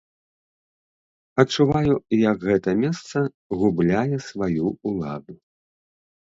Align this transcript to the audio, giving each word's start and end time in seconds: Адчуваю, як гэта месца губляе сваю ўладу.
Адчуваю, 1.43 1.93
як 2.31 2.41
гэта 2.49 2.69
месца 2.83 3.17
губляе 3.61 4.17
сваю 4.31 4.65
ўладу. 4.87 5.33